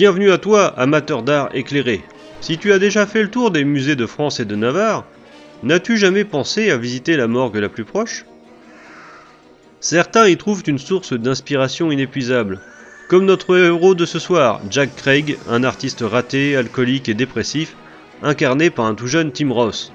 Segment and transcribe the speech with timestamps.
[0.00, 2.02] Bienvenue à toi, amateur d'art éclairé.
[2.40, 5.04] Si tu as déjà fait le tour des musées de France et de Navarre,
[5.62, 8.24] n'as-tu jamais pensé à visiter la morgue la plus proche?
[9.80, 12.62] Certains y trouvent une source d'inspiration inépuisable,
[13.10, 17.76] comme notre héros de ce soir, Jack Craig, un artiste raté, alcoolique et dépressif,
[18.22, 19.92] incarné par un tout jeune Tim Ross.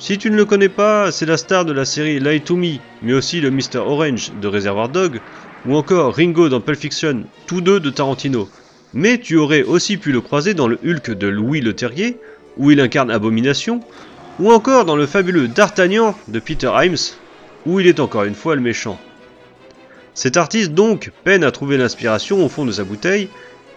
[0.00, 2.78] Si tu ne le connais pas, c'est la star de la série Lie to Me,
[3.00, 3.76] mais aussi le Mr.
[3.76, 5.20] Orange de Reservoir Dog,
[5.66, 8.48] ou encore Ringo dans Pulp Fiction, tous deux de Tarantino.
[8.94, 12.18] Mais tu aurais aussi pu le croiser dans le Hulk de Louis Le Terrier,
[12.58, 13.80] où il incarne Abomination,
[14.38, 16.96] ou encore dans le fabuleux D'Artagnan de Peter Himes,
[17.64, 18.98] où il est encore une fois le méchant.
[20.14, 23.28] Cet artiste donc peine à trouver l'inspiration au fond de sa bouteille,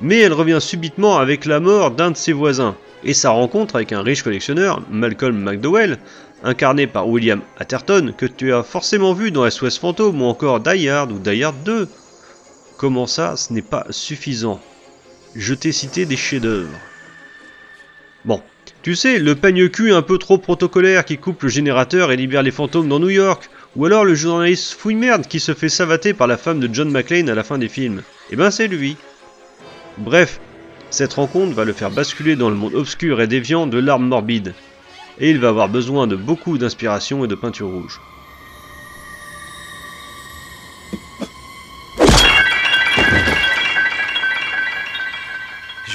[0.01, 3.93] mais elle revient subitement avec la mort d'un de ses voisins, et sa rencontre avec
[3.93, 5.97] un riche collectionneur, Malcolm McDowell,
[6.43, 10.89] incarné par William Atherton, que tu as forcément vu dans SOS Fantôme ou encore Die
[10.89, 11.87] Hard ou Die Hard 2.
[12.77, 14.59] Comment ça, ce n'est pas suffisant?
[15.35, 16.79] Je t'ai cité des chefs-d'œuvre.
[18.23, 18.41] Bon,
[18.83, 22.41] tu sais, le peigne cul un peu trop protocolaire qui coupe le générateur et libère
[22.41, 26.27] les fantômes dans New York, ou alors le journaliste fouille-merde qui se fait savater par
[26.27, 28.01] la femme de John McClane à la fin des films.
[28.31, 28.95] Eh ben c'est lui.
[29.97, 30.39] Bref,
[30.89, 34.53] cette rencontre va le faire basculer dans le monde obscur et déviant de l'arme morbide.
[35.19, 37.99] Et il va avoir besoin de beaucoup d'inspiration et de peinture rouge.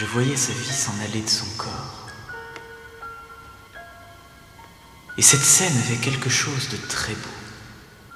[0.01, 2.09] Je voyais sa vie s'en aller de son corps.
[5.19, 7.29] Et cette scène avait quelque chose de très beau.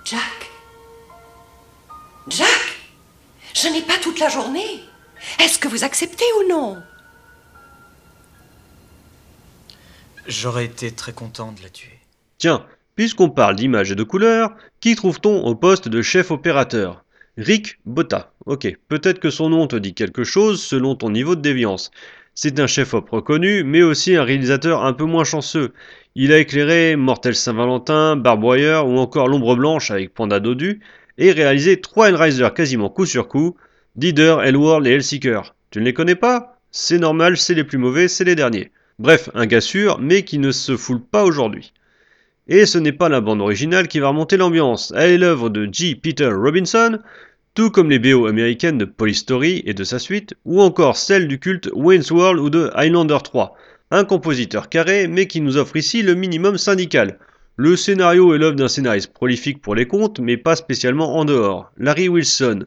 [0.02, 0.50] Jack
[2.28, 2.48] Jack
[3.54, 4.82] Je n'ai pas toute la journée.
[5.38, 6.82] Est-ce que vous acceptez ou non?
[10.26, 12.00] J'aurais été très content de la tuer.
[12.38, 12.64] Tiens,
[12.96, 17.04] puisqu'on parle d'images et de couleurs, qui trouve-t-on au poste de chef opérateur?
[17.36, 18.32] Rick Botta.
[18.46, 21.90] Ok, peut-être que son nom te dit quelque chose selon ton niveau de déviance.
[22.34, 25.72] C'est un chef-op reconnu, mais aussi un réalisateur un peu moins chanceux.
[26.14, 30.80] Il a éclairé Mortel Saint-Valentin, Barboyer ou encore L'ombre blanche avec Panda Dodu,
[31.16, 33.56] et réalisé trois Hellraiser quasiment coup sur coup,
[33.96, 35.54] Dider, Hellworld et Hellseeker.
[35.70, 36.58] Tu ne les connais pas?
[36.70, 38.72] C'est normal, c'est les plus mauvais, c'est les derniers.
[38.98, 41.72] Bref, un gars sûr, mais qui ne se foule pas aujourd'hui.
[42.46, 45.66] Et ce n'est pas la bande originale qui va remonter l'ambiance, elle est l'œuvre de
[45.72, 45.94] G.
[45.94, 46.98] Peter Robinson,
[47.54, 51.38] tout comme les BO américaines de Polystory et de sa suite, ou encore celle du
[51.38, 53.54] culte Wayne's World ou de Highlander 3,
[53.92, 57.18] un compositeur carré mais qui nous offre ici le minimum syndical.
[57.56, 61.70] Le scénario est l'œuvre d'un scénariste prolifique pour les contes, mais pas spécialement en dehors,
[61.76, 62.64] Larry Wilson.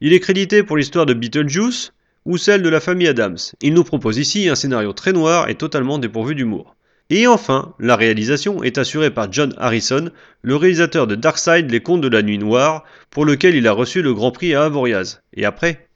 [0.00, 1.92] Il est crédité pour l'histoire de Beetlejuice
[2.24, 3.38] ou celle de la famille Adams.
[3.62, 6.74] Il nous propose ici un scénario très noir et totalement dépourvu d'humour.
[7.10, 10.10] Et enfin, la réalisation est assurée par John Harrison,
[10.42, 14.02] le réalisateur de Darkside, Les Contes de la Nuit Noire, pour lequel il a reçu
[14.02, 15.20] le Grand Prix à Avoriaz.
[15.34, 15.88] Et après,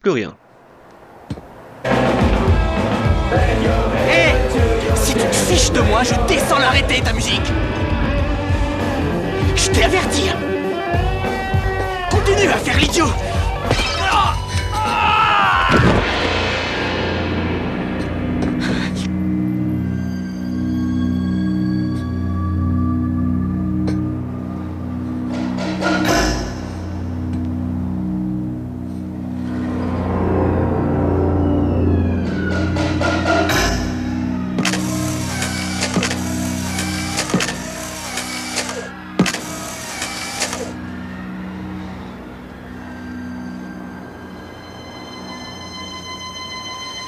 [0.00, 0.36] plus rien.
[4.08, 4.32] Hé
[4.96, 7.52] Si tu te fiches de moi, je descends l'arrêter ta musique
[9.54, 10.38] Je t'ai averti hein.
[12.10, 13.06] Continue à faire l'idiot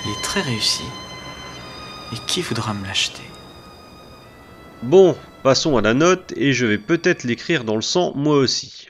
[0.06, 0.84] Il est très réussi.
[2.12, 3.24] Et qui voudra me l'acheter?
[4.82, 8.88] Bon, passons à la note et je vais peut-être l'écrire dans le sang moi aussi.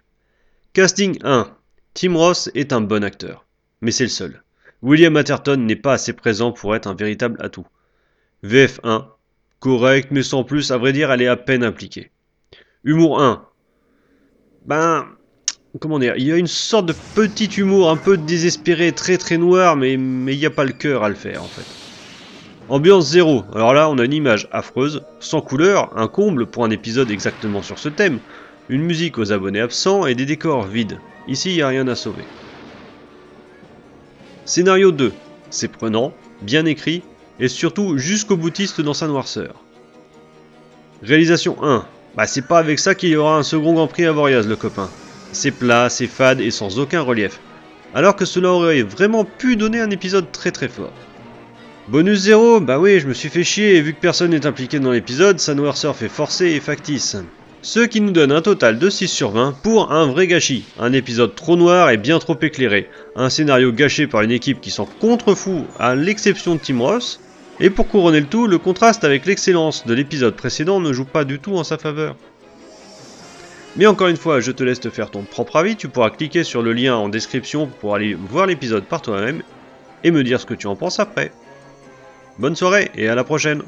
[0.74, 1.56] Casting 1.
[1.94, 3.46] Tim Ross est un bon acteur,
[3.80, 4.42] mais c'est le seul.
[4.82, 7.66] William Atherton n'est pas assez présent pour être un véritable atout.
[8.42, 9.08] VF 1.
[9.60, 12.10] Correct, mais sans plus, à vrai dire, elle est à peine impliquée.
[12.84, 13.48] Humour 1.
[14.66, 15.08] Ben,
[15.80, 19.38] comment dire, il y a une sorte de petit humour un peu désespéré, très très
[19.38, 21.78] noir, mais mais il n'y a pas le cœur à le faire en fait.
[22.68, 23.44] Ambiance 0.
[23.54, 27.62] Alors là, on a une image affreuse, sans couleur, un comble pour un épisode exactement
[27.62, 28.20] sur ce thème,
[28.68, 30.98] une musique aux abonnés absents et des décors vides.
[31.28, 32.24] Ici, il n'y a rien à sauver.
[34.44, 35.12] Scénario 2.
[35.50, 36.12] C'est prenant,
[36.42, 37.02] bien écrit,
[37.38, 39.64] et surtout jusqu'au boutiste dans sa noirceur.
[41.02, 41.86] Réalisation 1.
[42.16, 44.56] Bah c'est pas avec ça qu'il y aura un second Grand Prix à Voriaz, le
[44.56, 44.90] copain.
[45.32, 47.40] C'est plat, c'est fade et sans aucun relief.
[47.94, 50.92] Alors que cela aurait vraiment pu donner un épisode très très fort.
[51.88, 54.80] Bonus 0, bah oui, je me suis fait chier et vu que personne n'est impliqué
[54.80, 57.16] dans l'épisode, sa noirceur fait forcer et factice.
[57.62, 60.64] Ce qui nous donne un total de 6 sur 20 pour un vrai gâchis.
[60.78, 62.88] Un épisode trop noir et bien trop éclairé.
[63.16, 67.20] Un scénario gâché par une équipe qui s'en contrefou à l'exception de Tim Ross.
[67.58, 71.24] Et pour couronner le tout, le contraste avec l'excellence de l'épisode précédent ne joue pas
[71.24, 72.14] du tout en sa faveur.
[73.76, 76.44] Mais encore une fois, je te laisse te faire ton propre avis, tu pourras cliquer
[76.44, 79.42] sur le lien en description pour aller voir l'épisode par toi-même
[80.02, 81.30] et me dire ce que tu en penses après.
[82.38, 83.62] Bonne soirée et à la prochaine